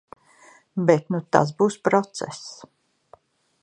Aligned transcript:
Bet 0.89 1.13
nu 1.15 1.21
tas 1.37 1.53
būs 1.61 1.79
process. 1.89 2.43